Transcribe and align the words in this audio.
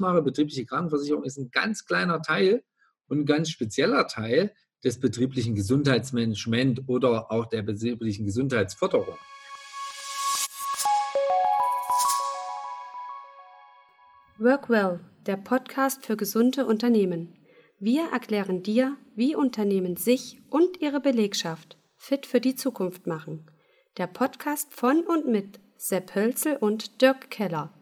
mache, 0.00 0.22
betriebliche 0.22 0.66
Krankenversicherung, 0.66 1.24
ist 1.24 1.38
ein 1.38 1.50
ganz 1.50 1.84
kleiner 1.84 2.22
Teil 2.22 2.62
und 3.08 3.20
ein 3.20 3.26
ganz 3.26 3.50
spezieller 3.50 4.06
Teil 4.06 4.52
des 4.84 5.00
betrieblichen 5.00 5.54
Gesundheitsmanagements 5.54 6.82
oder 6.86 7.30
auch 7.30 7.46
der 7.46 7.62
betrieblichen 7.62 8.24
Gesundheitsförderung. 8.24 9.16
Workwell, 14.38 15.00
der 15.24 15.38
Podcast 15.38 16.04
für 16.04 16.16
gesunde 16.16 16.66
Unternehmen. 16.66 17.34
Wir 17.78 18.10
erklären 18.12 18.62
dir, 18.62 18.96
wie 19.14 19.34
Unternehmen 19.34 19.96
sich 19.96 20.42
und 20.50 20.80
ihre 20.80 21.00
Belegschaft 21.00 21.78
fit 21.96 22.26
für 22.26 22.40
die 22.40 22.54
Zukunft 22.54 23.06
machen. 23.06 23.46
Der 23.96 24.06
Podcast 24.06 24.74
von 24.74 25.04
und 25.04 25.26
mit 25.26 25.58
Sepp 25.78 26.14
Hölzel 26.14 26.56
und 26.56 27.00
Dirk 27.00 27.30
Keller. 27.30 27.72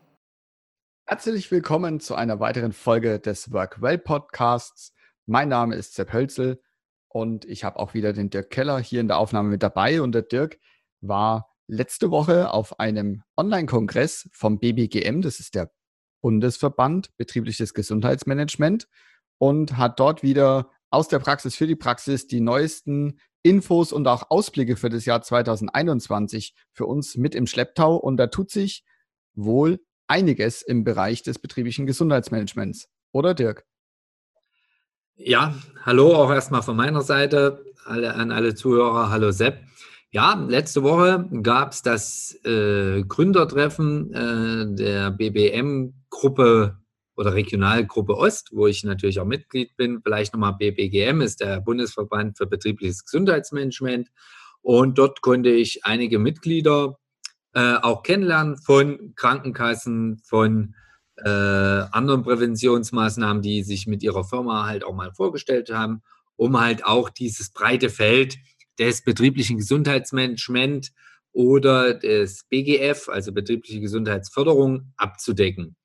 Herzlich 1.06 1.50
willkommen 1.50 2.00
zu 2.00 2.14
einer 2.14 2.40
weiteren 2.40 2.72
Folge 2.72 3.20
des 3.20 3.52
Workwell 3.52 3.98
Podcasts. 3.98 4.94
Mein 5.26 5.50
Name 5.50 5.74
ist 5.74 5.94
Sepp 5.94 6.14
Hölzel 6.14 6.62
und 7.08 7.44
ich 7.44 7.62
habe 7.62 7.78
auch 7.78 7.92
wieder 7.92 8.14
den 8.14 8.30
Dirk 8.30 8.48
Keller 8.48 8.78
hier 8.78 9.02
in 9.02 9.08
der 9.08 9.18
Aufnahme 9.18 9.50
mit 9.50 9.62
dabei. 9.62 10.00
Und 10.00 10.12
der 10.12 10.22
Dirk 10.22 10.58
war 11.02 11.54
letzte 11.66 12.10
Woche 12.10 12.50
auf 12.50 12.80
einem 12.80 13.22
Online-Kongress 13.36 14.30
vom 14.32 14.58
BBGM, 14.58 15.20
das 15.20 15.40
ist 15.40 15.54
der 15.54 15.70
Bundesverband 16.22 17.14
Betriebliches 17.18 17.74
Gesundheitsmanagement, 17.74 18.88
und 19.36 19.76
hat 19.76 20.00
dort 20.00 20.22
wieder 20.22 20.70
aus 20.88 21.08
der 21.08 21.18
Praxis 21.18 21.54
für 21.54 21.66
die 21.66 21.76
Praxis 21.76 22.28
die 22.28 22.40
neuesten 22.40 23.20
Infos 23.42 23.92
und 23.92 24.08
auch 24.08 24.30
Ausblicke 24.30 24.76
für 24.76 24.88
das 24.88 25.04
Jahr 25.04 25.20
2021 25.20 26.54
für 26.72 26.86
uns 26.86 27.18
mit 27.18 27.34
im 27.34 27.46
Schlepptau. 27.46 27.94
Und 27.94 28.16
da 28.16 28.28
tut 28.28 28.50
sich 28.50 28.86
wohl 29.34 29.80
einiges 30.14 30.62
im 30.62 30.84
Bereich 30.84 31.22
des 31.22 31.40
betrieblichen 31.40 31.86
Gesundheitsmanagements. 31.86 32.88
Oder 33.10 33.34
Dirk? 33.34 33.64
Ja, 35.16 35.56
hallo 35.82 36.14
auch 36.14 36.30
erstmal 36.30 36.62
von 36.62 36.76
meiner 36.76 37.02
Seite 37.02 37.64
alle, 37.84 38.14
an 38.14 38.30
alle 38.30 38.54
Zuhörer. 38.54 39.10
Hallo 39.10 39.32
Sepp. 39.32 39.58
Ja, 40.12 40.34
letzte 40.48 40.84
Woche 40.84 41.28
gab 41.42 41.72
es 41.72 41.82
das 41.82 42.38
äh, 42.44 43.02
Gründertreffen 43.02 44.14
äh, 44.14 44.76
der 44.76 45.10
BBM-Gruppe 45.10 46.78
oder 47.16 47.34
Regionalgruppe 47.34 48.16
Ost, 48.16 48.50
wo 48.52 48.68
ich 48.68 48.84
natürlich 48.84 49.18
auch 49.18 49.24
Mitglied 49.24 49.76
bin. 49.76 50.00
Vielleicht 50.00 50.32
nochmal 50.32 50.54
BBGM 50.56 51.22
ist 51.22 51.40
der 51.40 51.60
Bundesverband 51.60 52.38
für 52.38 52.46
betriebliches 52.46 53.04
Gesundheitsmanagement. 53.04 54.10
Und 54.62 54.96
dort 54.96 55.22
konnte 55.22 55.50
ich 55.50 55.84
einige 55.84 56.20
Mitglieder 56.20 56.98
äh, 57.54 57.76
auch 57.76 58.02
kennenlernen 58.02 58.58
von 58.58 59.14
Krankenkassen, 59.14 60.18
von 60.24 60.74
äh, 61.16 61.28
anderen 61.28 62.22
Präventionsmaßnahmen, 62.22 63.42
die 63.42 63.62
sich 63.62 63.86
mit 63.86 64.02
ihrer 64.02 64.24
Firma 64.24 64.66
halt 64.66 64.82
auch 64.84 64.94
mal 64.94 65.12
vorgestellt 65.12 65.70
haben, 65.70 66.02
um 66.36 66.58
halt 66.60 66.84
auch 66.84 67.10
dieses 67.10 67.50
breite 67.50 67.90
Feld 67.90 68.38
des 68.78 69.02
betrieblichen 69.04 69.58
Gesundheitsmanagement 69.58 70.92
oder 71.32 71.94
des 71.94 72.44
BGF, 72.48 73.08
also 73.08 73.32
betriebliche 73.32 73.80
Gesundheitsförderung, 73.80 74.92
abzudecken. 74.96 75.76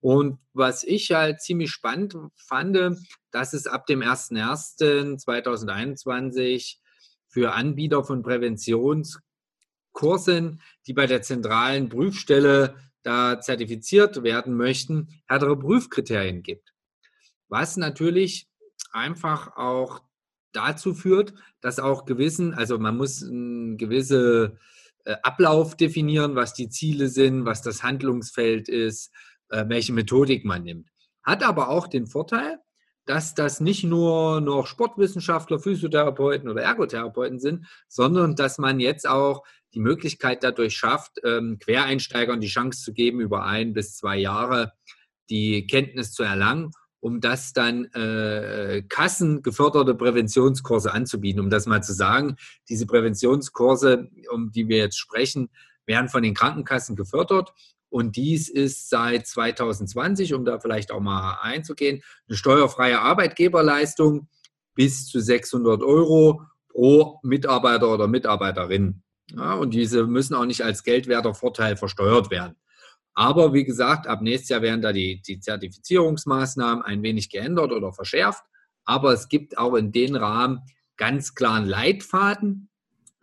Und 0.00 0.38
was 0.52 0.84
ich 0.84 1.10
halt 1.10 1.40
ziemlich 1.40 1.72
spannend 1.72 2.14
fand, 2.36 2.78
dass 3.32 3.52
es 3.52 3.66
ab 3.66 3.86
dem 3.86 4.02
01.01.2021 4.02 6.76
für 7.28 7.54
Anbieter 7.54 8.04
von 8.04 8.22
Präventions 8.22 9.18
Kursen, 9.96 10.60
die 10.86 10.92
bei 10.92 11.06
der 11.06 11.22
zentralen 11.22 11.88
Prüfstelle 11.88 12.76
da 13.02 13.40
zertifiziert 13.40 14.22
werden 14.22 14.54
möchten, 14.54 15.08
härtere 15.26 15.58
Prüfkriterien 15.58 16.42
gibt. 16.42 16.74
Was 17.48 17.76
natürlich 17.76 18.48
einfach 18.92 19.56
auch 19.56 20.02
dazu 20.52 20.92
führt, 20.94 21.34
dass 21.60 21.78
auch 21.78 22.04
gewissen, 22.04 22.52
also 22.54 22.78
man 22.78 22.96
muss 22.96 23.22
einen 23.22 23.78
gewissen 23.78 24.58
äh, 25.04 25.16
Ablauf 25.22 25.76
definieren, 25.76 26.34
was 26.34 26.52
die 26.52 26.68
Ziele 26.68 27.08
sind, 27.08 27.46
was 27.46 27.62
das 27.62 27.82
Handlungsfeld 27.82 28.68
ist, 28.68 29.12
äh, 29.48 29.64
welche 29.66 29.92
Methodik 29.92 30.44
man 30.44 30.62
nimmt. 30.62 30.90
Hat 31.22 31.42
aber 31.42 31.68
auch 31.70 31.86
den 31.86 32.06
Vorteil, 32.06 32.58
dass 33.06 33.34
das 33.34 33.60
nicht 33.60 33.84
nur 33.84 34.40
noch 34.40 34.66
Sportwissenschaftler, 34.66 35.60
Physiotherapeuten 35.60 36.50
oder 36.50 36.62
Ergotherapeuten 36.62 37.38
sind, 37.38 37.66
sondern 37.88 38.34
dass 38.34 38.58
man 38.58 38.80
jetzt 38.80 39.08
auch 39.08 39.44
die 39.76 39.80
Möglichkeit 39.80 40.42
dadurch 40.42 40.74
schafft, 40.74 41.20
ähm, 41.22 41.58
Quereinsteigern 41.60 42.40
die 42.40 42.48
Chance 42.48 42.82
zu 42.82 42.94
geben, 42.94 43.20
über 43.20 43.44
ein 43.44 43.74
bis 43.74 43.94
zwei 43.94 44.16
Jahre 44.16 44.72
die 45.28 45.66
Kenntnis 45.66 46.12
zu 46.12 46.22
erlangen, 46.22 46.70
um 47.00 47.20
das 47.20 47.52
dann 47.52 47.84
äh, 47.92 48.82
kassengeförderte 48.88 49.94
Präventionskurse 49.94 50.92
anzubieten. 50.92 51.40
Um 51.40 51.50
das 51.50 51.66
mal 51.66 51.82
zu 51.82 51.92
sagen, 51.92 52.36
diese 52.70 52.86
Präventionskurse, 52.86 54.08
um 54.32 54.50
die 54.50 54.66
wir 54.66 54.78
jetzt 54.78 54.98
sprechen, 54.98 55.50
werden 55.84 56.08
von 56.08 56.22
den 56.22 56.32
Krankenkassen 56.32 56.96
gefördert. 56.96 57.52
Und 57.90 58.16
dies 58.16 58.48
ist 58.48 58.88
seit 58.88 59.26
2020, 59.26 60.32
um 60.32 60.46
da 60.46 60.58
vielleicht 60.58 60.90
auch 60.90 61.00
mal 61.00 61.38
einzugehen, 61.42 62.02
eine 62.28 62.36
steuerfreie 62.36 62.98
Arbeitgeberleistung 62.98 64.28
bis 64.74 65.06
zu 65.06 65.20
600 65.20 65.82
Euro 65.82 66.42
pro 66.68 67.20
Mitarbeiter 67.22 67.92
oder 67.92 68.08
Mitarbeiterin. 68.08 69.02
Ja, 69.32 69.54
und 69.54 69.70
diese 69.74 70.06
müssen 70.06 70.34
auch 70.34 70.44
nicht 70.44 70.62
als 70.62 70.84
geldwerter 70.84 71.34
Vorteil 71.34 71.76
versteuert 71.76 72.30
werden. 72.30 72.56
Aber 73.14 73.54
wie 73.54 73.64
gesagt, 73.64 74.06
ab 74.06 74.20
nächstes 74.20 74.50
Jahr 74.50 74.62
werden 74.62 74.82
da 74.82 74.92
die, 74.92 75.22
die 75.22 75.40
Zertifizierungsmaßnahmen 75.40 76.84
ein 76.84 77.02
wenig 77.02 77.30
geändert 77.30 77.72
oder 77.72 77.92
verschärft. 77.92 78.44
Aber 78.84 79.12
es 79.12 79.28
gibt 79.28 79.58
auch 79.58 79.74
in 79.74 79.90
den 79.90 80.14
Rahmen 80.16 80.60
ganz 80.96 81.34
klaren 81.34 81.64
Leitfaden 81.64 82.68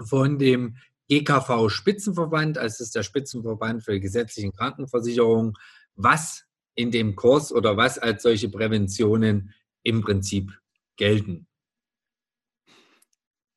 von 0.03 0.39
dem 0.39 0.77
GKV 1.09 1.69
Spitzenverband, 1.69 2.57
also 2.57 2.73
das 2.73 2.79
ist 2.81 2.95
der 2.95 3.03
Spitzenverband 3.03 3.83
für 3.83 3.99
gesetzlichen 3.99 4.51
Krankenversicherungen, 4.51 5.53
was 5.95 6.45
in 6.75 6.91
dem 6.91 7.15
Kurs 7.15 7.51
oder 7.51 7.77
was 7.77 7.99
als 7.99 8.23
solche 8.23 8.49
Präventionen 8.49 9.53
im 9.83 10.01
Prinzip 10.01 10.51
gelten. 10.95 11.47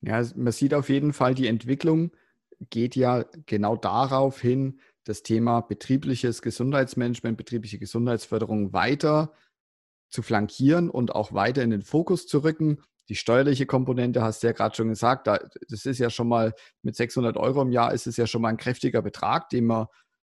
Ja, 0.03 0.23
man 0.35 0.53
sieht 0.53 0.75
auf 0.75 0.89
jeden 0.89 1.13
Fall 1.13 1.35
die 1.35 1.47
Entwicklung 1.47 2.13
geht 2.61 2.97
ja 2.97 3.25
genau 3.47 3.77
darauf 3.77 4.41
hin, 4.41 4.81
das 5.05 5.23
Thema 5.23 5.61
betriebliches 5.61 6.43
Gesundheitsmanagement, 6.43 7.37
betriebliche 7.37 7.79
Gesundheitsförderung 7.79 8.73
weiter 8.73 9.33
zu 10.09 10.23
flankieren 10.23 10.91
und 10.91 11.15
auch 11.15 11.33
weiter 11.33 11.63
in 11.63 11.71
den 11.71 11.83
Fokus 11.83 12.27
zu 12.27 12.39
rücken. 12.43 12.83
Die 13.09 13.15
steuerliche 13.15 13.67
Komponente 13.67 14.23
hast 14.23 14.43
du 14.43 14.49
ja 14.49 14.53
gerade 14.53 14.75
schon 14.75 14.89
gesagt, 14.89 15.29
das 15.29 15.87
ist 15.87 15.99
ja 15.99 16.11
schon 16.11 16.29
mal 16.29 16.55
mit 16.83 16.97
600 16.97 17.37
Euro 17.37 17.63
im 17.63 17.71
Jahr 17.71 17.93
ist 17.93 18.07
es 18.07 18.17
ja 18.17 18.27
schon 18.27 18.43
mal 18.43 18.49
ein 18.49 18.57
kräftiger 18.57 19.03
Betrag, 19.03 19.49
den 19.51 19.67
man 19.67 19.87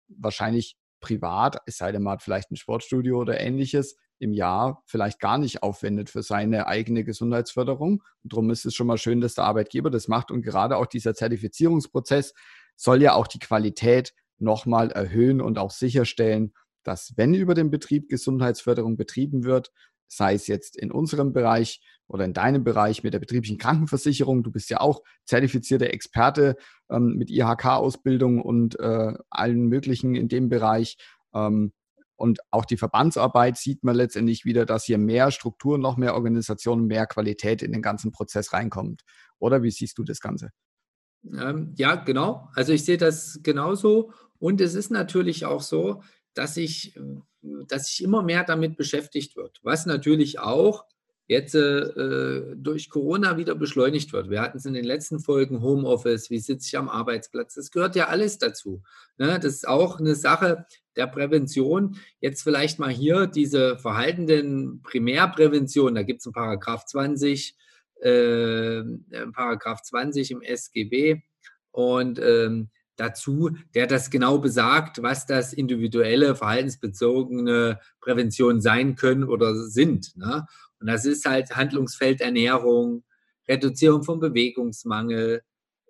wahrscheinlich 0.07 0.78
privat, 1.00 1.57
es 1.66 1.78
sei 1.78 1.92
denn, 1.92 2.03
man 2.03 2.13
hat 2.13 2.24
vielleicht 2.24 2.52
ein 2.52 2.57
Sportstudio 2.57 3.19
oder 3.19 3.40
ähnliches, 3.40 3.96
im 4.20 4.34
Jahr 4.34 4.84
vielleicht 4.86 5.20
gar 5.20 5.38
nicht 5.38 5.64
aufwendet 5.64 6.09
für 6.09 6.24
seine 6.24 6.68
eigene 6.68 7.03
Gesundheitsförderung. 7.03 8.03
Und 8.24 8.34
darum 8.34 8.50
ist 8.50 8.66
es 8.66 8.74
schon 8.74 8.88
mal 8.88 8.98
schön, 8.98 9.22
dass 9.22 9.36
der 9.36 9.46
Arbeitgeber 9.46 9.90
das 9.90 10.08
macht. 10.08 10.31
Und 10.31 10.42
gerade 10.42 10.78
auch 10.78 10.86
dieser 10.86 11.14
Zertifizierungsprozess 11.14 12.34
soll 12.75 13.02
ja 13.02 13.14
auch 13.14 13.28
die 13.28 13.40
Qualität 13.40 14.14
nochmal 14.38 14.92
erhöhen 14.92 15.42
und 15.42 15.58
auch 15.58 15.72
sicherstellen, 15.72 16.54
dass 16.84 17.14
wenn 17.18 17.34
über 17.34 17.54
den 17.54 17.72
Betrieb 17.72 18.09
Gesundheitsförderung 18.09 18.98
betrieben 18.98 19.44
wird, 19.44 19.72
sei 20.08 20.36
es 20.36 20.48
jetzt 20.48 20.78
in 20.78 20.92
unserem 20.92 21.34
Bereich 21.34 21.81
oder 22.08 22.25
in 22.25 22.34
deinem 22.34 22.64
Bereich 22.64 23.04
mit 23.04 23.14
der 23.14 23.20
betrieblichen 23.20 23.58
Krankenversicherung, 23.58 24.44
du 24.44 24.52
bist 24.52 24.70
ja 24.70 24.80
auch 24.80 25.02
zertifizierter 25.25 25.92
Experte 25.92 26.56
ähm, 26.90 27.16
mit 27.18 27.31
IHK-Ausbildung 27.31 28.42
und 28.42 28.80
äh, 28.80 29.14
allen 29.30 29.66
möglichen 29.66 30.16
in 30.16 30.28
dem 30.28 30.50
Bereich, 30.50 30.98
ähm, 31.34 31.74
und 32.16 32.40
auch 32.52 32.66
die 32.66 32.78
Verbandsarbeit 32.78 33.58
sieht 33.58 33.84
man 33.84 33.96
letztendlich 33.96 34.46
wieder, 34.46 34.66
dass 34.66 34.86
hier 34.86 34.98
mehr 34.98 35.31
Strukturen, 35.31 35.81
noch 35.81 35.98
mehr 35.98 36.16
Organisationen, 36.16 36.88
mehr 36.88 37.07
Qualität 37.07 37.62
in 37.62 37.72
den 37.72 37.81
ganzen 37.81 38.12
Prozess 38.12 38.54
reinkommt. 38.54 39.04
Oder 39.38 39.63
wie 39.63 39.72
siehst 39.72 39.98
du 39.98 40.04
das 40.04 40.19
Ganze? 40.19 40.51
Ähm, 41.25 41.74
ja, 41.75 41.95
genau. 41.95 42.50
Also 42.54 42.72
ich 42.72 42.86
sehe 42.86 42.98
das 42.98 43.39
genauso. 43.44 44.13
Und 44.39 44.62
es 44.62 44.75
ist 44.75 44.92
natürlich 44.92 45.45
auch 45.45 45.62
so, 45.62 46.04
dass 46.34 46.57
ich, 46.57 46.98
dass 47.42 47.88
sich 47.88 48.04
immer 48.04 48.22
mehr 48.22 48.44
damit 48.44 48.78
beschäftigt 48.78 49.36
wird. 49.36 49.60
Was 49.63 49.86
natürlich 49.86 50.39
auch 50.39 50.86
jetzt 51.27 51.56
äh, 51.56 52.56
durch 52.56 52.89
Corona 52.89 53.38
wieder 53.38 53.56
beschleunigt 53.56 54.13
wird. 54.13 54.30
Wir 54.30 54.42
hatten 54.42 54.57
es 54.57 54.66
in 54.66 54.74
den 54.74 54.86
letzten 54.86 55.19
Folgen 55.19 55.62
Homeoffice, 55.62 56.30
wie 56.30 56.39
sitze 56.39 56.68
ich 56.68 56.77
am 56.77 56.89
Arbeitsplatz, 56.89 57.56
das 57.56 57.72
gehört 57.72 57.95
ja 57.95 58.07
alles 58.07 58.38
dazu. 58.38 58.83
Ne? 59.18 59.39
Das 59.39 59.54
ist 59.54 59.68
auch 59.68 60.00
eine 60.00 60.16
Sache 60.16 60.66
der 60.95 61.07
Prävention. 61.07 61.98
Jetzt 62.19 62.44
vielleicht 62.44 62.80
mal 62.80 62.92
hier 62.92 63.27
diese 63.27 63.77
verhaltenden 63.77 64.81
Primärprävention, 64.83 65.95
da 65.95 66.04
gibt 66.04 66.22
es 66.22 66.27
einen 66.27 66.33
Paragraph 66.33 66.86
20, 66.86 67.56
äh, 68.01 68.83
Paragraph 69.33 69.81
20 69.81 70.31
im 70.31 70.42
SGB 70.42 71.22
und 71.72 72.19
ähm, 72.19 72.69
dazu, 72.98 73.50
der 73.74 73.88
das 73.88 74.10
genau 74.10 74.38
besagt, 74.38 75.01
was 75.01 75.25
das 75.25 75.54
individuelle, 75.54 76.36
verhaltensbezogene 76.36 77.80
Prävention 78.00 78.62
sein 78.62 78.95
können 78.95 79.24
oder 79.24 79.56
sind. 79.56 80.16
Ne? 80.16 80.45
Und 80.86 80.92
das 80.92 81.06
ist 81.06 81.26
halt 81.26 81.56
Handlungsfeld 81.56 82.22
Ernährung, 82.22 83.04
Reduzierung 83.48 84.04
von 84.04 84.20
Bewegungsmangel, 84.20 85.42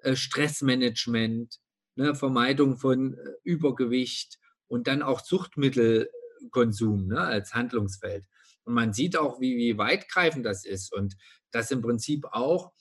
äh, 0.04 0.16
Stressmanagement, 0.16 1.60
ne, 1.96 2.16
Vermeidung 2.16 2.78
von 2.78 3.16
äh, 3.16 3.32
Übergewicht 3.44 4.40
und 4.68 4.88
dann 4.88 5.02
auch 5.02 5.20
Suchtmittelkonsum 5.20 7.08
ne, 7.08 7.20
als 7.20 7.54
Handlungsfeld. 7.54 8.24
Und 8.64 8.74
man 8.74 8.94
sieht 8.94 9.18
auch, 9.18 9.42
wie, 9.42 9.58
wie 9.58 9.78
weitgreifend 9.78 10.46
das 10.46 10.66
ist 10.66 10.94
und 10.94 11.18
dass 11.52 11.72
im 11.72 11.82
Prinzip 11.82 12.28
auch 12.32 12.72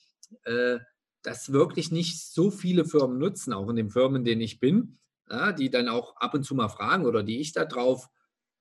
äh, 0.43 0.77
das 1.21 1.51
wirklich 1.51 1.91
nicht 1.91 2.31
so 2.31 2.49
viele 2.49 2.85
Firmen 2.85 3.17
nutzen, 3.17 3.51
auch 3.51 3.67
in 3.67 3.75
den 3.75 3.89
Firmen, 3.89 4.21
in 4.21 4.23
denen 4.23 4.41
ich 4.41 4.61
bin, 4.61 4.99
ja, 5.29 5.51
die 5.51 5.69
dann 5.69 5.89
auch 5.89 6.15
ab 6.15 6.33
und 6.33 6.43
zu 6.43 6.55
mal 6.55 6.69
fragen 6.69 7.05
oder 7.05 7.23
die 7.23 7.41
ich 7.41 7.51
darauf 7.51 8.07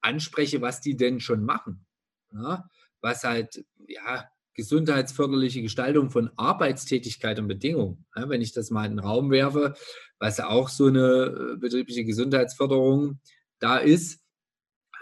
anspreche, 0.01 0.61
was 0.61 0.81
die 0.81 0.97
denn 0.97 1.21
schon 1.21 1.45
machen. 1.45 1.87
Ja, 2.33 2.69
was 3.05 3.23
halt, 3.23 3.62
ja, 3.87 4.25
gesundheitsförderliche 4.55 5.61
Gestaltung 5.61 6.11
von 6.11 6.31
Arbeitstätigkeit 6.37 7.39
und 7.39 7.49
Bedingungen. 7.49 8.06
Ja, 8.17 8.31
wenn 8.31 8.41
ich 8.41 8.53
das 8.53 8.71
mal 8.71 8.87
in 8.87 8.93
den 8.93 9.01
Raum 9.01 9.31
werfe, 9.31 9.75
was 10.19 10.41
auch 10.41 10.71
so 10.71 10.87
eine 10.87 11.53
äh, 11.53 11.56
betriebliche 11.56 12.05
Gesundheitsförderung 12.05 13.21
da 13.59 13.77
ist, 13.77 14.23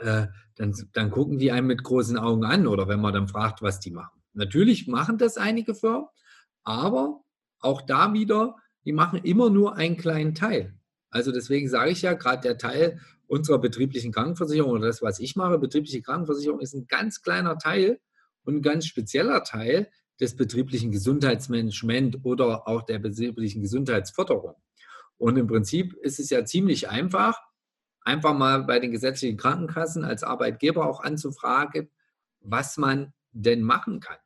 äh, 0.01 0.27
dann, 0.57 0.75
dann 0.93 1.11
gucken 1.13 1.39
die 1.39 1.53
einen 1.53 1.69
mit 1.69 1.85
großen 1.85 2.19
Augen 2.19 2.45
an 2.45 2.67
oder 2.67 2.89
wenn 2.89 3.01
man 3.01 3.15
dann 3.15 3.29
fragt, 3.29 3.63
was 3.63 3.79
die 3.79 3.93
machen. 3.93 4.21
Natürlich 4.33 4.89
machen 4.89 5.17
das 5.17 5.37
einige 5.37 5.75
Firmen, 5.75 6.09
aber 6.65 7.23
auch 7.61 7.83
da 7.83 8.13
wieder, 8.13 8.57
die 8.85 8.93
machen 8.93 9.21
immer 9.23 9.49
nur 9.49 9.77
einen 9.77 9.97
kleinen 9.97 10.35
Teil. 10.35 10.75
Also 11.11 11.31
deswegen 11.31 11.69
sage 11.69 11.93
ich 11.93 12.03
ja, 12.03 12.15
gerade 12.15 12.43
der 12.43 12.59
Teil 12.59 13.01
unserer 13.33 13.59
betrieblichen 13.59 14.13
Krankenversicherung 14.13 14.73
oder 14.73 14.89
das, 14.89 15.01
was 15.01 15.19
ich 15.19 15.37
mache, 15.37 15.59
betriebliche 15.59 16.03
Krankenversicherung 16.03 16.61
ist 16.61 16.75
ein 16.75 16.87
ganz 16.87 17.23
kleiner 17.23 17.57
Teil 17.57 17.99
und 18.45 18.57
ein 18.57 18.63
ganz 18.63 18.85
spezieller 18.85 19.43
Teil 19.43 19.91
des 20.21 20.37
betrieblichen 20.37 20.93
Gesundheitsmanagement 20.93 22.19
oder 22.25 22.69
auch 22.69 22.83
der 22.83 22.99
betrieblichen 22.99 23.63
Gesundheitsförderung. 23.63 24.57
Und 25.17 25.39
im 25.39 25.47
Prinzip 25.47 25.95
ist 26.03 26.21
es 26.21 26.29
ja 26.29 26.45
ziemlich 26.45 26.91
einfach, 26.91 27.41
einfach 28.03 28.37
mal 28.37 28.65
bei 28.65 28.79
den 28.79 28.93
gesetzlichen 28.93 29.39
Krankenkassen 29.39 30.05
als 30.05 30.25
Arbeitgeber 30.25 30.87
auch 30.87 31.03
anzufragen, 31.03 31.89
was 32.41 32.77
man 32.77 33.15
denn 33.31 33.63
machen 33.63 34.01
kann. 34.01 34.19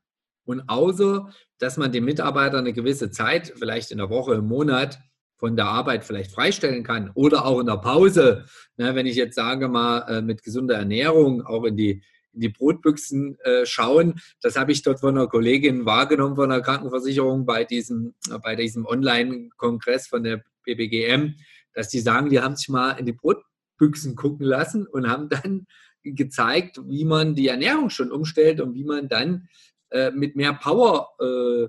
Und 0.46 0.68
außer, 0.68 1.32
dass 1.58 1.76
man 1.76 1.92
dem 1.92 2.06
Mitarbeiter 2.06 2.58
eine 2.58 2.72
gewisse 2.72 3.12
Zeit, 3.12 3.52
vielleicht 3.56 3.92
in 3.92 3.98
der 3.98 4.10
Woche, 4.10 4.34
im 4.34 4.48
Monat, 4.48 4.98
von 5.38 5.56
der 5.56 5.66
Arbeit 5.66 6.04
vielleicht 6.04 6.32
freistellen 6.32 6.82
kann 6.82 7.10
oder 7.14 7.44
auch 7.44 7.60
in 7.60 7.66
der 7.66 7.76
Pause, 7.76 8.44
ne, 8.76 8.94
wenn 8.94 9.06
ich 9.06 9.16
jetzt 9.16 9.34
sage 9.34 9.68
mal 9.68 10.00
äh, 10.08 10.22
mit 10.22 10.42
gesunder 10.42 10.76
Ernährung 10.76 11.42
auch 11.42 11.64
in 11.64 11.76
die, 11.76 12.02
in 12.32 12.40
die 12.40 12.48
Brotbüchsen 12.48 13.38
äh, 13.40 13.66
schauen, 13.66 14.20
das 14.40 14.56
habe 14.56 14.72
ich 14.72 14.82
dort 14.82 15.00
von 15.00 15.16
einer 15.16 15.26
Kollegin 15.26 15.84
wahrgenommen 15.84 16.36
von 16.36 16.50
der 16.50 16.62
Krankenversicherung 16.62 17.44
bei 17.44 17.64
diesem, 17.64 18.14
bei 18.42 18.56
diesem 18.56 18.86
Online-Kongress 18.86 20.08
von 20.08 20.22
der 20.22 20.42
BBGM, 20.64 21.34
dass 21.74 21.88
die 21.88 22.00
sagen, 22.00 22.30
die 22.30 22.40
haben 22.40 22.56
sich 22.56 22.68
mal 22.68 22.92
in 22.92 23.06
die 23.06 23.12
Brotbüchsen 23.12 24.16
gucken 24.16 24.46
lassen 24.46 24.86
und 24.86 25.08
haben 25.08 25.28
dann 25.28 25.66
gezeigt, 26.02 26.80
wie 26.86 27.04
man 27.04 27.34
die 27.34 27.48
Ernährung 27.48 27.90
schon 27.90 28.10
umstellt 28.10 28.60
und 28.60 28.74
wie 28.74 28.84
man 28.84 29.08
dann 29.08 29.48
äh, 29.90 30.10
mit 30.10 30.36
mehr 30.36 30.54
Power 30.54 31.10
äh, 31.20 31.68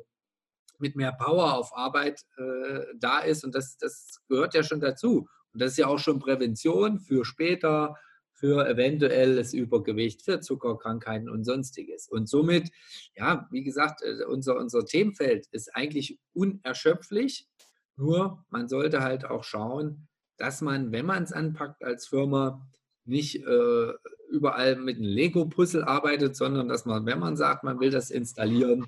mit 0.80 0.96
mehr 0.96 1.12
Power 1.12 1.56
auf 1.56 1.76
Arbeit 1.76 2.22
äh, 2.38 2.86
da 3.00 3.20
ist. 3.20 3.44
Und 3.44 3.56
das, 3.56 3.78
das 3.78 4.22
gehört 4.28 4.54
ja 4.54 4.64
schon 4.64 4.80
dazu. 4.80 5.28
Und 5.54 5.62
das 5.62 5.72
ist 5.72 5.78
ja 5.78 5.88
auch 5.88 6.00
schon 6.00 6.20
Prävention 6.20 7.00
für 7.00 7.26
später, 7.26 7.96
für 8.34 8.68
eventuelles 8.68 9.54
Übergewicht, 9.54 10.22
für 10.22 10.40
Zuckerkrankheiten 10.40 11.30
und 11.30 11.44
sonstiges. 11.44 12.08
Und 12.08 12.30
somit, 12.30 12.70
ja, 13.16 13.48
wie 13.52 13.64
gesagt, 13.64 14.02
äh, 14.04 14.26
unser, 14.26 14.58
unser 14.58 14.86
Themenfeld 14.86 15.48
ist 15.52 15.76
eigentlich 15.76 16.20
unerschöpflich. 16.34 17.48
Nur 17.96 18.46
man 18.50 18.70
sollte 18.70 19.02
halt 19.02 19.26
auch 19.26 19.44
schauen, 19.44 20.08
dass 20.38 20.62
man, 20.62 20.92
wenn 20.92 21.06
man 21.06 21.24
es 21.24 21.34
anpackt 21.34 21.84
als 21.84 22.08
Firma, 22.08 22.68
nicht 23.06 23.38
äh, 23.38 23.94
überall 24.30 24.76
mit 24.76 24.98
einem 24.98 25.06
Lego-Puzzle 25.06 25.84
arbeitet, 25.84 26.36
sondern 26.36 26.68
dass 26.68 26.86
man, 26.86 27.06
wenn 27.06 27.20
man 27.20 27.38
sagt, 27.38 27.64
man 27.64 27.80
will 27.80 27.90
das 27.90 28.12
installieren, 28.12 28.86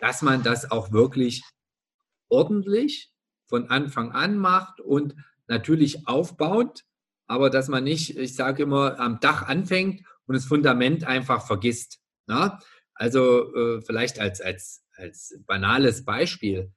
dass 0.00 0.22
man 0.22 0.42
das 0.42 0.70
auch 0.70 0.92
wirklich 0.92 1.42
ordentlich 2.28 3.12
von 3.46 3.70
Anfang 3.70 4.12
an 4.12 4.36
macht 4.36 4.80
und 4.80 5.14
natürlich 5.46 6.06
aufbaut, 6.06 6.84
aber 7.26 7.50
dass 7.50 7.68
man 7.68 7.84
nicht, 7.84 8.16
ich 8.16 8.34
sage 8.34 8.62
immer, 8.62 8.98
am 9.00 9.20
Dach 9.20 9.42
anfängt 9.42 10.02
und 10.26 10.34
das 10.34 10.44
Fundament 10.44 11.04
einfach 11.04 11.46
vergisst. 11.46 12.00
Na? 12.26 12.46
Ne? 12.46 12.58
Also 12.94 13.54
äh, 13.54 13.80
vielleicht 13.82 14.18
als, 14.18 14.40
als, 14.40 14.84
als 14.96 15.38
banales 15.46 16.04
Beispiel. 16.04 16.72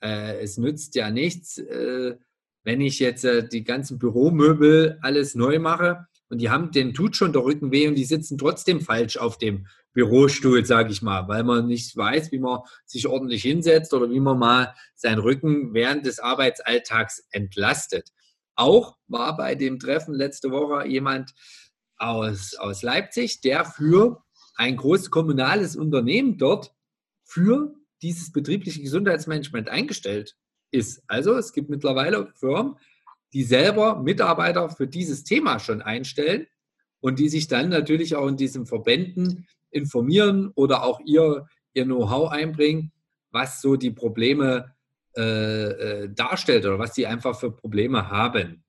Äh, 0.00 0.40
es 0.40 0.56
nützt 0.56 0.94
ja 0.94 1.10
nichts, 1.10 1.58
äh, 1.58 2.16
wenn 2.62 2.80
ich 2.80 2.98
jetzt 2.98 3.24
äh, 3.24 3.46
die 3.46 3.64
ganzen 3.64 3.98
Büromöbel 3.98 4.98
alles 5.02 5.34
neu 5.34 5.58
mache 5.58 6.06
und 6.28 6.40
die 6.40 6.50
haben, 6.50 6.70
denen 6.70 6.94
tut 6.94 7.16
schon 7.16 7.32
der 7.32 7.44
Rücken 7.44 7.70
weh 7.70 7.86
und 7.86 7.94
die 7.94 8.04
sitzen 8.04 8.38
trotzdem 8.38 8.80
falsch 8.80 9.16
auf 9.16 9.38
dem 9.38 9.66
Bürostuhl, 9.92 10.64
sage 10.64 10.90
ich 10.90 11.02
mal, 11.02 11.28
weil 11.28 11.44
man 11.44 11.66
nicht 11.66 11.96
weiß, 11.96 12.32
wie 12.32 12.38
man 12.38 12.60
sich 12.84 13.06
ordentlich 13.06 13.42
hinsetzt 13.42 13.94
oder 13.94 14.10
wie 14.10 14.20
man 14.20 14.38
mal 14.38 14.74
seinen 14.94 15.20
Rücken 15.20 15.72
während 15.72 16.04
des 16.04 16.18
Arbeitsalltags 16.18 17.26
entlastet. 17.30 18.10
Auch 18.56 18.96
war 19.06 19.36
bei 19.36 19.54
dem 19.54 19.78
Treffen 19.78 20.14
letzte 20.14 20.50
Woche 20.50 20.86
jemand 20.86 21.32
aus, 21.96 22.54
aus 22.56 22.82
Leipzig, 22.82 23.40
der 23.40 23.64
für 23.64 24.24
ein 24.56 24.76
großes 24.76 25.10
kommunales 25.10 25.76
Unternehmen 25.76 26.38
dort 26.38 26.74
für 27.24 27.74
dieses 28.02 28.32
betriebliche 28.32 28.82
Gesundheitsmanagement 28.82 29.68
eingestellt 29.68 30.36
ist. 30.70 31.02
Also 31.06 31.36
es 31.36 31.52
gibt 31.52 31.70
mittlerweile 31.70 32.32
Firmen, 32.34 32.76
die 33.34 33.42
selber 33.42 34.00
Mitarbeiter 34.00 34.70
für 34.70 34.86
dieses 34.86 35.24
Thema 35.24 35.58
schon 35.58 35.82
einstellen 35.82 36.46
und 37.00 37.18
die 37.18 37.28
sich 37.28 37.48
dann 37.48 37.68
natürlich 37.68 38.16
auch 38.16 38.28
in 38.28 38.36
diesen 38.36 38.64
Verbänden 38.64 39.46
informieren 39.70 40.52
oder 40.54 40.84
auch 40.84 41.00
ihr, 41.04 41.46
ihr 41.74 41.84
Know-how 41.84 42.30
einbringen, 42.30 42.92
was 43.30 43.60
so 43.60 43.76
die 43.76 43.90
Probleme 43.90 44.74
äh, 45.16 45.22
äh, 45.22 46.08
darstellt 46.12 46.64
oder 46.64 46.78
was 46.78 46.94
sie 46.94 47.06
einfach 47.06 47.38
für 47.38 47.50
Probleme 47.50 48.08
haben. 48.08 48.63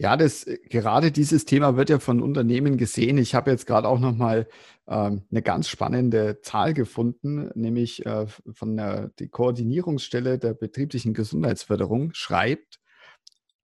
Ja, 0.00 0.16
das, 0.16 0.46
gerade 0.70 1.10
dieses 1.10 1.44
Thema 1.44 1.76
wird 1.76 1.90
ja 1.90 1.98
von 1.98 2.22
Unternehmen 2.22 2.76
gesehen. 2.76 3.18
Ich 3.18 3.34
habe 3.34 3.50
jetzt 3.50 3.66
gerade 3.66 3.88
auch 3.88 3.98
nochmal 3.98 4.48
ähm, 4.86 5.24
eine 5.28 5.42
ganz 5.42 5.68
spannende 5.68 6.40
Zahl 6.40 6.72
gefunden, 6.72 7.50
nämlich 7.56 8.06
äh, 8.06 8.26
von 8.28 8.76
der 8.76 9.08
die 9.18 9.28
Koordinierungsstelle 9.28 10.38
der 10.38 10.54
betrieblichen 10.54 11.14
Gesundheitsförderung 11.14 12.14
schreibt, 12.14 12.78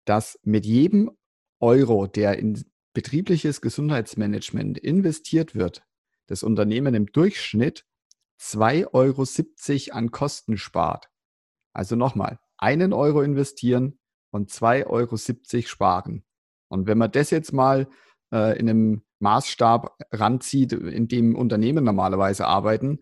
dass 0.04 0.37
mit 0.42 0.66
jedem 0.66 1.12
Euro, 1.61 2.09
der 2.09 2.37
in 2.37 2.64
betriebliches 2.94 3.61
Gesundheitsmanagement 3.61 4.78
investiert 4.78 5.54
wird, 5.54 5.85
das 6.26 6.42
Unternehmen 6.42 6.94
im 6.94 7.06
Durchschnitt 7.06 7.87
2,70 8.40 8.92
Euro 9.90 9.97
an 9.97 10.11
Kosten 10.11 10.56
spart. 10.56 11.11
Also 11.73 11.94
nochmal, 11.94 12.40
einen 12.59 12.92
Euro 12.92 13.23
investieren 13.23 14.00
und 14.35 14.50
2,70 14.50 14.87
Euro 14.88 15.17
sparen. 15.69 16.25
Und 16.69 16.88
wenn 16.88 16.99
man 16.99 17.12
das 17.12 17.31
jetzt 17.31 17.53
mal 17.53 17.87
äh, 18.33 18.59
in 18.59 18.69
einem 18.69 19.05
Maßstab 19.21 19.97
ranzieht, 20.11 20.73
in 20.73 21.07
dem 21.07 21.37
Unternehmen 21.37 21.85
normalerweise 21.85 22.47
arbeiten, 22.47 22.99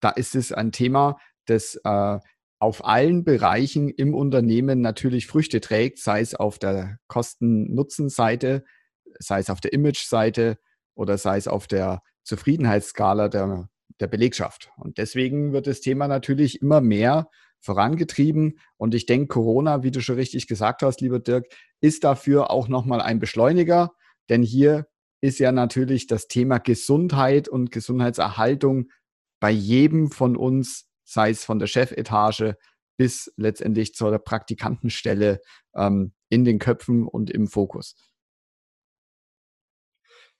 da 0.00 0.10
ist 0.10 0.36
es 0.36 0.52
ein 0.52 0.70
Thema, 0.70 1.18
das 1.46 1.80
äh, 1.82 2.18
auf 2.60 2.84
allen 2.84 3.24
Bereichen 3.24 3.88
im 3.88 4.14
Unternehmen 4.14 4.80
natürlich 4.80 5.26
Früchte 5.26 5.60
trägt, 5.60 5.98
sei 5.98 6.20
es 6.20 6.36
auf 6.36 6.60
der 6.60 6.98
Kosten-Nutzen-Seite, 7.08 8.64
sei 9.18 9.40
es 9.40 9.50
auf 9.50 9.60
der 9.60 9.72
Image-Seite 9.72 10.56
oder 10.94 11.18
sei 11.18 11.36
es 11.36 11.48
auf 11.48 11.66
der 11.66 12.00
Zufriedenheitsskala 12.22 13.28
der, 13.28 13.68
der 13.98 14.06
Belegschaft. 14.06 14.70
Und 14.76 14.98
deswegen 14.98 15.52
wird 15.52 15.66
das 15.66 15.80
Thema 15.80 16.06
natürlich 16.06 16.62
immer 16.62 16.80
mehr 16.80 17.28
vorangetrieben. 17.60 18.58
Und 18.76 18.94
ich 18.94 19.06
denke, 19.06 19.28
Corona, 19.28 19.82
wie 19.82 19.90
du 19.90 20.00
schon 20.00 20.16
richtig 20.16 20.46
gesagt 20.46 20.82
hast, 20.82 21.00
lieber 21.00 21.18
Dirk, 21.18 21.46
ist 21.80 22.04
dafür 22.04 22.50
auch 22.50 22.68
nochmal 22.68 23.00
ein 23.00 23.18
Beschleuniger. 23.18 23.92
Denn 24.28 24.42
hier 24.42 24.86
ist 25.20 25.38
ja 25.38 25.52
natürlich 25.52 26.06
das 26.06 26.28
Thema 26.28 26.58
Gesundheit 26.58 27.48
und 27.48 27.72
Gesundheitserhaltung 27.72 28.90
bei 29.40 29.50
jedem 29.50 30.10
von 30.10 30.36
uns, 30.36 30.88
sei 31.04 31.30
es 31.30 31.44
von 31.44 31.58
der 31.58 31.66
Chefetage 31.66 32.54
bis 32.96 33.32
letztendlich 33.36 33.94
zur 33.94 34.18
Praktikantenstelle, 34.18 35.40
ähm, 35.74 36.12
in 36.28 36.44
den 36.44 36.58
Köpfen 36.58 37.06
und 37.06 37.30
im 37.30 37.46
Fokus. 37.46 37.94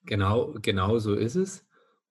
Genau, 0.03 0.55
genau 0.63 0.99
so 0.99 1.15
ist 1.15 1.35
es. 1.35 1.67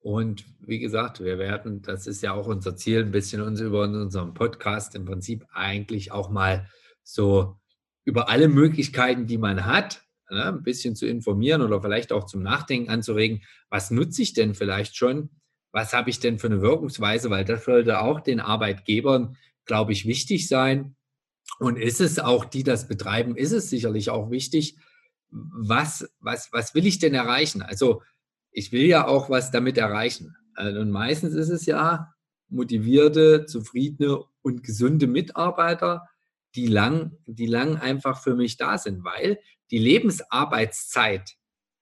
Und 0.06 0.46
wie 0.60 0.78
gesagt, 0.78 1.24
wir 1.24 1.40
werden, 1.40 1.82
das 1.82 2.06
ist 2.06 2.22
ja 2.22 2.32
auch 2.32 2.46
unser 2.46 2.76
Ziel, 2.76 3.00
ein 3.00 3.10
bisschen 3.10 3.42
uns 3.42 3.60
über 3.60 3.82
unseren 3.82 4.36
Podcast 4.36 4.94
im 4.94 5.04
Prinzip 5.04 5.44
eigentlich 5.52 6.12
auch 6.12 6.30
mal 6.30 6.70
so 7.02 7.56
über 8.04 8.30
alle 8.30 8.48
Möglichkeiten, 8.48 9.26
die 9.26 9.40
man 9.40 9.66
hat, 9.66 10.04
ja, 10.30 10.50
ein 10.50 10.62
bisschen 10.62 10.96
zu 10.96 11.08
informieren 11.08 11.64
oder 11.64 11.82
vielleicht 11.82 12.12
auch 12.12 12.28
zum 12.28 12.44
Nachdenken 12.44 12.92
anzuregen, 12.92 13.42
was 13.72 13.90
nutze 13.90 14.22
ich 14.22 14.34
denn 14.34 14.54
vielleicht 14.54 14.96
schon? 14.96 15.32
Was 15.72 15.92
habe 15.92 16.12
ich 16.12 16.20
denn 16.20 16.38
für 16.38 16.48
eine 16.48 16.62
Wirkungsweise? 16.62 17.32
Weil 17.32 17.44
das 17.44 17.66
sollte 17.66 18.00
auch 18.00 18.20
den 18.20 18.40
Arbeitgebern, 18.40 19.38
glaube 19.66 19.94
ich, 19.94 20.06
wichtig 20.06 20.48
sein. 20.48 20.96
Und 21.58 21.80
ist 21.80 22.00
es 22.00 22.20
auch, 22.20 22.46
die 22.46 22.62
das 22.62 22.88
betreiben, 22.88 23.36
ist 23.36 23.54
es 23.54 23.72
sicherlich 23.72 24.12
auch 24.12 24.30
wichtig, 24.30 24.78
was, 25.32 26.08
was, 26.20 26.50
was 26.52 26.76
will 26.76 26.86
ich 26.86 27.00
denn 27.00 27.16
erreichen? 27.16 27.64
Also 27.64 28.04
ich 28.56 28.72
will 28.72 28.86
ja 28.86 29.06
auch 29.08 29.30
was 29.30 29.52
damit 29.52 29.78
erreichen. 29.78 30.36
Also, 30.56 30.80
und 30.80 30.90
meistens 30.90 31.34
ist 31.36 31.50
es 31.50 31.66
ja 31.66 32.14
motivierte, 32.48 33.46
zufriedene 33.46 34.24
und 34.42 34.64
gesunde 34.64 35.08
Mitarbeiter, 35.08 36.08
die 36.56 36.68
lang, 36.68 37.18
die 37.26 37.48
lang 37.48 37.76
einfach 37.76 38.24
für 38.24 38.36
mich 38.36 38.56
da 38.56 38.78
sind, 38.78 39.04
weil 39.04 39.40
die 39.72 39.80
Lebensarbeitszeit 39.80 41.36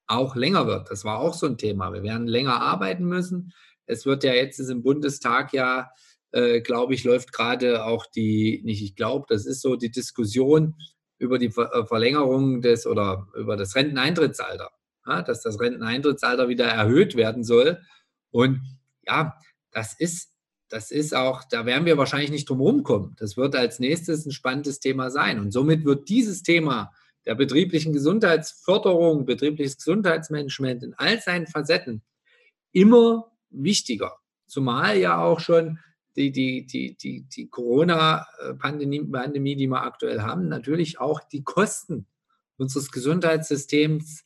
auch 0.08 0.36
länger 0.36 0.66
wird. 0.66 0.90
Das 0.90 1.06
war 1.06 1.20
auch 1.20 1.36
so 1.36 1.46
ein 1.46 1.60
Thema. 1.60 1.94
Wir 1.94 2.02
werden 2.02 2.28
länger 2.28 2.60
arbeiten 2.60 3.06
müssen. 3.06 3.54
Es 3.86 4.06
wird 4.06 4.24
ja 4.24 4.34
jetzt 4.34 4.60
ist 4.60 4.70
im 4.70 4.82
Bundestag 4.82 5.54
ja, 5.54 5.92
äh, 6.32 6.62
glaube 6.62 6.96
ich, 6.96 7.04
läuft 7.04 7.34
gerade 7.34 7.86
auch 7.86 8.08
die, 8.08 8.62
nicht 8.64 8.82
ich 8.82 8.96
glaube, 8.96 9.26
das 9.30 9.46
ist 9.46 9.62
so 9.62 9.76
die 9.76 9.92
Diskussion 9.92 10.76
über 11.20 11.38
die 11.38 11.52
Ver 11.52 11.72
äh, 11.74 11.86
Verlängerung 11.86 12.62
des 12.62 12.88
oder 12.88 13.28
über 13.36 13.58
das 13.58 13.76
Renteneintrittsalter, 13.76 14.72
dass 15.06 15.42
das 15.42 15.60
Renteneintrittsalter 15.60 16.50
wieder 16.50 16.66
erhöht 16.66 17.16
werden 17.16 17.44
soll. 17.44 17.82
Und 18.32 18.62
ja, 19.06 19.36
das 19.72 20.00
ist, 20.00 20.32
das 20.70 20.92
ist 20.92 21.16
auch, 21.16 21.44
da 21.50 21.66
werden 21.66 21.86
wir 21.86 21.98
wahrscheinlich 21.98 22.32
nicht 22.32 22.50
drum 22.50 22.62
rumkommen. 22.62 23.16
Das 23.18 23.38
wird 23.38 23.56
als 23.56 23.80
nächstes 23.80 24.26
ein 24.26 24.32
spannendes 24.32 24.80
Thema 24.80 25.12
sein. 25.12 25.40
Und 25.40 25.52
somit 25.52 25.86
wird 25.86 26.10
dieses 26.10 26.42
Thema 26.42 26.92
der 27.26 27.36
betrieblichen 27.36 27.94
Gesundheitsförderung, 27.94 29.26
betriebliches 29.26 29.78
Gesundheitsmanagement 29.78 30.84
in 30.84 30.94
all 30.96 31.22
seinen 31.22 31.48
Facetten 31.48 32.02
immer 32.72 33.32
wichtiger. 33.50 34.18
Zumal 34.48 34.98
ja 34.98 35.24
auch 35.24 35.40
schon 35.40 35.80
die, 36.16 36.32
die, 36.32 36.66
die, 36.66 36.96
die, 36.96 37.24
die 37.24 37.50
Corona-Pandemie, 37.50 39.56
die 39.56 39.68
wir 39.68 39.84
aktuell 39.84 40.22
haben, 40.22 40.48
natürlich 40.48 41.00
auch 41.00 41.22
die 41.22 41.44
Kosten 41.44 42.08
unseres 42.58 42.92
Gesundheitssystems 42.92 44.24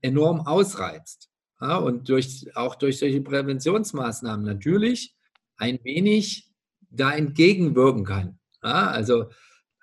enorm 0.00 0.40
ausreizt. 0.40 1.30
Ja, 1.60 1.76
und 1.76 2.08
durch, 2.08 2.46
auch 2.54 2.74
durch 2.74 2.98
solche 2.98 3.20
Präventionsmaßnahmen 3.20 4.44
natürlich 4.44 5.14
ein 5.56 5.78
wenig 5.84 6.50
da 6.90 7.12
entgegenwirken 7.12 8.04
kann. 8.04 8.38
Ja, 8.62 8.88
also 8.88 9.26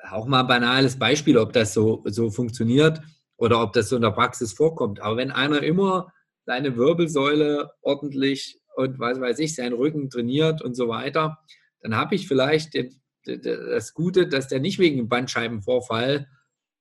auch 0.09 0.25
mal 0.25 0.41
ein 0.41 0.47
banales 0.47 0.97
Beispiel, 0.97 1.37
ob 1.37 1.53
das 1.53 1.73
so, 1.73 2.03
so 2.05 2.29
funktioniert 2.29 3.01
oder 3.37 3.61
ob 3.61 3.73
das 3.73 3.89
so 3.89 3.95
in 3.95 4.01
der 4.01 4.11
Praxis 4.11 4.53
vorkommt. 4.53 4.99
Aber 5.01 5.17
wenn 5.17 5.31
einer 5.31 5.61
immer 5.63 6.11
seine 6.45 6.75
Wirbelsäule 6.77 7.71
ordentlich 7.81 8.59
und 8.75 8.99
was 8.99 9.19
weiß 9.19 9.39
ich, 9.39 9.55
seinen 9.55 9.73
Rücken 9.73 10.09
trainiert 10.09 10.61
und 10.61 10.75
so 10.75 10.87
weiter, 10.87 11.39
dann 11.81 11.95
habe 11.95 12.15
ich 12.15 12.27
vielleicht 12.27 12.73
den, 12.73 13.01
das 13.23 13.93
Gute, 13.93 14.27
dass 14.27 14.47
der 14.47 14.59
nicht 14.59 14.79
wegen 14.79 15.09
Bandscheibenvorfall 15.09 16.27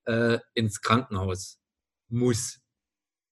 äh, 0.05 0.39
ins 0.55 0.81
Krankenhaus 0.81 1.59
muss. 2.09 2.61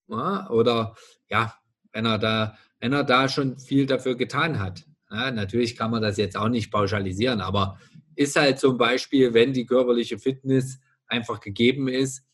Ja, 0.09 0.49
oder 0.51 0.95
ja, 1.29 1.55
wenn 1.93 2.07
er 2.07 2.19
da, 2.19 2.59
wenn 2.81 2.93
er 2.93 3.05
da 3.05 3.29
schon 3.29 3.59
viel 3.59 3.87
dafür 3.87 4.17
getan 4.17 4.59
hat. 4.61 4.85
Ja, 5.11 5.31
natürlich 5.31 5.77
kann 5.77 5.91
man 5.91 6.03
das 6.03 6.17
jetzt 6.17 6.37
auch 6.37 6.49
nicht 6.49 6.71
pauschalisieren, 6.71 7.41
aber 7.41 7.79
ist 8.17 8.37
halt 8.37 8.59
zum 8.59 8.79
Beispiel, 8.79 9.35
wenn 9.35 9.53
die 9.53 9.67
körperliche 9.67 10.19
Fitness 10.19 10.79
einfach 11.07 11.41
gegeben 11.41 11.89
ist, 11.89 12.27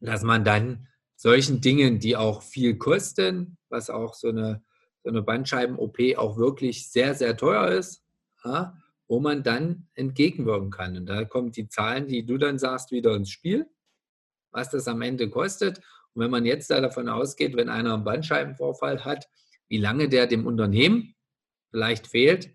dass 0.00 0.22
man 0.22 0.44
dann 0.44 0.88
solchen 1.16 1.60
Dingen, 1.60 2.00
die 2.00 2.16
auch 2.16 2.42
viel 2.42 2.76
kosten, 2.76 3.56
was 3.68 3.90
auch 3.90 4.14
so 4.14 4.28
eine, 4.28 4.62
so 5.04 5.10
eine 5.10 5.22
Bandscheiben-OP 5.22 5.98
auch 6.16 6.36
wirklich 6.36 6.90
sehr, 6.90 7.14
sehr 7.14 7.36
teuer 7.36 7.68
ist, 7.68 8.04
ja, 8.44 8.76
wo 9.06 9.20
man 9.20 9.42
dann 9.42 9.88
entgegenwirken 9.94 10.70
kann. 10.70 10.96
Und 10.96 11.06
da 11.06 11.24
kommen 11.24 11.52
die 11.52 11.68
Zahlen, 11.68 12.08
die 12.08 12.26
du 12.26 12.38
dann 12.38 12.58
sagst, 12.58 12.90
wieder 12.90 13.14
ins 13.14 13.30
Spiel, 13.30 13.68
was 14.50 14.70
das 14.70 14.88
am 14.88 15.02
Ende 15.02 15.30
kostet. 15.30 15.80
Und 16.14 16.22
wenn 16.22 16.30
man 16.30 16.44
jetzt 16.44 16.70
da 16.70 16.80
davon 16.80 17.08
ausgeht, 17.08 17.56
wenn 17.56 17.68
einer 17.68 17.94
einen 17.94 18.04
Bandscheibenvorfall 18.04 19.04
hat, 19.04 19.28
wie 19.68 19.78
lange 19.78 20.08
der 20.08 20.26
dem 20.26 20.46
Unternehmen 20.46 21.14
vielleicht 21.70 22.06
fehlt, 22.06 22.54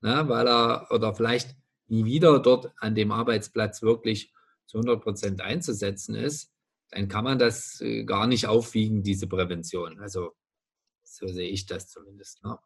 na, 0.00 0.28
weil 0.28 0.46
er 0.46 0.88
oder 0.90 1.14
vielleicht 1.14 1.56
nie 1.88 2.04
wieder 2.04 2.38
dort 2.38 2.72
an 2.78 2.94
dem 2.94 3.12
Arbeitsplatz 3.12 3.82
wirklich 3.82 4.32
zu 4.66 4.78
100 4.78 5.02
Prozent 5.02 5.40
einzusetzen 5.40 6.14
ist, 6.14 6.52
dann 6.90 7.08
kann 7.08 7.24
man 7.24 7.38
das 7.38 7.80
äh, 7.80 8.04
gar 8.04 8.26
nicht 8.26 8.46
aufwiegen, 8.46 9.02
diese 9.02 9.26
Prävention. 9.26 9.98
Also 10.00 10.34
so 11.02 11.26
sehe 11.26 11.48
ich 11.48 11.66
das 11.66 11.88
zumindest. 11.88 12.42
Ne? 12.44 12.58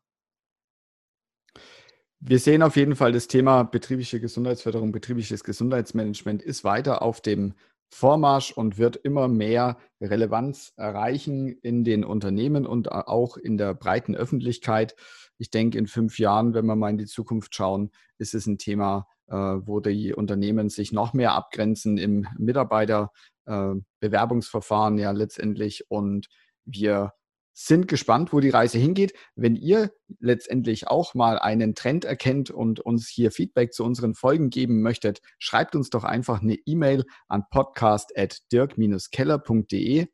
Wir 2.21 2.39
sehen 2.39 2.63
auf 2.63 2.77
jeden 2.77 2.95
Fall, 2.95 3.13
das 3.13 3.27
Thema 3.27 3.65
betriebliche 3.65 4.21
Gesundheitsförderung, 4.21 4.93
betriebliches 4.93 5.43
Gesundheitsmanagement 5.43 6.43
ist 6.43 6.63
weiter 6.63 7.03
auf 7.03 7.21
dem 7.21 7.55
Vormarsch 7.93 8.53
und 8.53 8.79
wird 8.79 8.97
immer 8.97 9.29
mehr 9.29 9.77
Relevanz 10.01 10.73
erreichen 10.77 11.59
in 11.63 11.85
den 11.85 12.05
Unternehmen 12.05 12.67
und 12.67 12.91
auch 12.91 13.37
in 13.37 13.57
der 13.59 13.75
breiten 13.75 14.17
Öffentlichkeit. 14.17 14.97
Ich 15.37 15.51
denke, 15.51 15.77
in 15.77 15.87
fünf 15.87 16.19
Jahren, 16.19 16.55
wenn 16.55 16.65
wir 16.65 16.75
mal 16.75 16.89
in 16.89 16.97
die 16.97 17.05
Zukunft 17.05 17.55
schauen, 17.55 17.91
ist 18.17 18.35
es 18.35 18.47
ein 18.47 18.57
Thema, 18.57 19.07
äh, 19.27 19.37
wo 19.37 19.81
die 19.81 20.15
Unternehmen 20.15 20.71
sich 20.71 20.93
noch 20.93 21.13
mehr 21.13 21.35
abgrenzen 21.35 21.99
im 21.99 22.27
Mitarbeiterbewerbungsverfahren 22.39 24.99
äh, 24.99 25.03
ja 25.03 25.11
letztendlich. 25.11 25.85
Und 25.91 26.29
wir 26.65 27.13
sind 27.53 27.89
gespannt, 27.89 28.33
wo 28.33 28.39
die 28.41 28.51
Reise 28.51 28.79
hingeht. 28.79 29.15
Wenn 29.35 29.57
ihr 29.57 29.91
letztendlich 30.19 30.89
auch 30.89 31.15
mal 31.15 31.39
einen 31.39 31.75
Trend 31.75 32.05
erkennt 32.05 32.51
und 32.51 32.81
uns 32.81 33.09
hier 33.09 33.31
Feedback 33.31 33.73
zu 33.73 33.85
unseren 33.85 34.15
Folgen 34.15 34.51
geben 34.51 34.83
möchtet, 34.83 35.21
schreibt 35.39 35.77
uns 35.77 35.91
doch 35.91 36.05
einfach 36.05 36.43
eine 36.43 36.55
E-Mail 36.55 37.05
an 37.29 37.45
podcast.dirk-keller.de. 37.51 40.07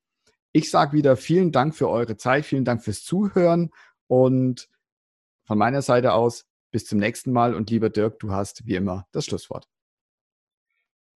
Ich 0.52 0.70
sage 0.70 0.92
wieder 0.92 1.16
vielen 1.16 1.52
Dank 1.52 1.74
für 1.74 1.88
eure 1.88 2.16
Zeit, 2.16 2.46
vielen 2.46 2.64
Dank 2.64 2.82
fürs 2.82 3.02
Zuhören 3.02 3.70
und 4.06 4.68
von 5.44 5.58
meiner 5.58 5.82
Seite 5.82 6.12
aus, 6.12 6.46
bis 6.70 6.84
zum 6.84 6.98
nächsten 6.98 7.32
Mal 7.32 7.54
und 7.54 7.70
lieber 7.70 7.90
Dirk, 7.90 8.18
du 8.18 8.32
hast 8.32 8.66
wie 8.66 8.74
immer 8.74 9.06
das 9.12 9.24
Schlusswort. 9.24 9.66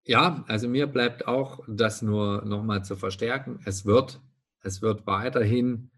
Ja, 0.03 0.43
also 0.47 0.67
mir 0.67 0.87
bleibt 0.87 1.27
auch 1.27 1.59
das 1.67 2.01
nur 2.01 2.43
nochmal 2.45 2.83
zu 2.83 2.95
verstärken. 2.95 3.59
Es 3.65 3.85
wird, 3.85 4.19
es 4.61 4.81
wird 4.81 5.05
weiterhin 5.05 5.90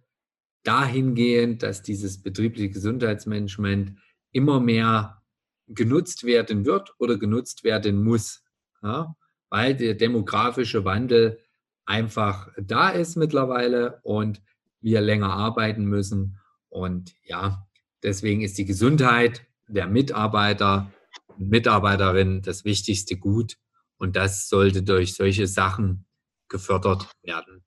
dahingehend, 0.64 1.64
dass 1.64 1.82
dieses 1.82 2.22
betriebliche 2.22 2.70
Gesundheitsmanagement 2.70 3.98
immer 4.32 4.60
mehr 4.60 5.22
genutzt 5.68 6.24
werden 6.24 6.66
wird 6.66 6.94
oder 7.00 7.18
genutzt 7.18 7.64
werden 7.64 8.04
muss, 8.04 8.44
ja, 8.82 9.16
weil 9.50 9.76
der 9.76 9.94
demografische 9.94 10.86
Wandel 10.86 11.40
einfach 11.86 12.50
da 12.58 12.90
ist 12.90 13.16
mittlerweile 13.16 14.00
und 14.04 14.42
wir 14.82 15.02
länger 15.02 15.32
arbeiten 15.32 15.86
müssen. 15.86 16.40
Und 16.70 17.14
ja, 17.24 17.68
Deswegen 18.04 18.42
ist 18.42 18.58
die 18.58 18.66
Gesundheit 18.66 19.46
der 19.68 19.88
Mitarbeiter 19.88 20.92
und 21.28 21.50
Mitarbeiterinnen 21.50 22.42
das 22.42 22.66
wichtigste 22.66 23.16
Gut 23.18 23.58
und 23.98 24.18
das 24.18 24.50
sollte 24.50 24.84
durch 24.84 25.16
solche 25.16 25.48
Sachen 25.48 26.06
gefördert 26.50 27.10
werden. 27.24 27.64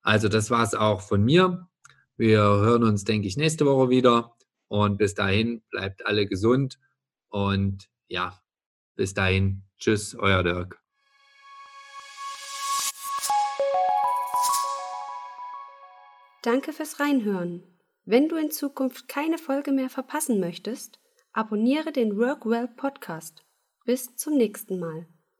Also 0.00 0.28
das 0.28 0.50
war 0.50 0.62
es 0.62 0.74
auch 0.74 1.00
von 1.00 1.22
mir. 1.24 1.68
Wir 2.20 2.42
hören 2.42 2.82
uns, 2.82 3.04
denke 3.04 3.26
ich, 3.26 3.38
nächste 3.38 3.64
Woche 3.64 3.88
wieder 3.88 4.36
und 4.68 4.98
bis 4.98 5.14
dahin 5.14 5.62
bleibt 5.70 6.04
alle 6.04 6.26
gesund 6.26 6.78
und 7.30 7.88
ja, 8.08 8.38
bis 8.94 9.14
dahin, 9.14 9.62
tschüss, 9.78 10.14
euer 10.16 10.42
Dirk. 10.42 10.82
Danke 16.42 16.74
fürs 16.74 17.00
Reinhören. 17.00 17.62
Wenn 18.04 18.28
du 18.28 18.36
in 18.36 18.50
Zukunft 18.50 19.08
keine 19.08 19.38
Folge 19.38 19.72
mehr 19.72 19.88
verpassen 19.88 20.40
möchtest, 20.40 21.00
abonniere 21.32 21.90
den 21.90 22.18
Workwell 22.18 22.68
Podcast. 22.68 23.46
Bis 23.86 24.14
zum 24.16 24.36
nächsten 24.36 24.78
Mal. 24.78 25.06